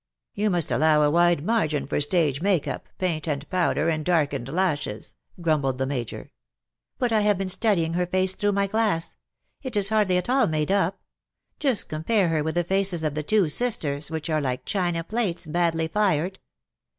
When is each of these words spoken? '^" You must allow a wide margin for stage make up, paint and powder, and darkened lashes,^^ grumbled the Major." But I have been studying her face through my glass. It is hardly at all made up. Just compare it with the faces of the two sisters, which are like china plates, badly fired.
'^" 0.01 0.03
You 0.33 0.49
must 0.49 0.71
allow 0.71 1.03
a 1.03 1.11
wide 1.11 1.45
margin 1.45 1.85
for 1.85 2.01
stage 2.01 2.41
make 2.41 2.67
up, 2.67 2.87
paint 2.97 3.27
and 3.27 3.47
powder, 3.51 3.87
and 3.87 4.03
darkened 4.03 4.49
lashes,^^ 4.49 5.43
grumbled 5.43 5.77
the 5.77 5.85
Major." 5.85 6.31
But 6.97 7.11
I 7.11 7.21
have 7.21 7.37
been 7.37 7.47
studying 7.49 7.93
her 7.93 8.07
face 8.07 8.33
through 8.33 8.53
my 8.53 8.65
glass. 8.65 9.15
It 9.61 9.75
is 9.77 9.89
hardly 9.89 10.17
at 10.17 10.27
all 10.27 10.47
made 10.47 10.71
up. 10.71 11.03
Just 11.59 11.87
compare 11.87 12.35
it 12.39 12.41
with 12.45 12.55
the 12.55 12.63
faces 12.63 13.03
of 13.03 13.13
the 13.13 13.21
two 13.21 13.47
sisters, 13.47 14.09
which 14.09 14.27
are 14.27 14.41
like 14.41 14.65
china 14.65 15.03
plates, 15.03 15.45
badly 15.45 15.87
fired. 15.87 16.39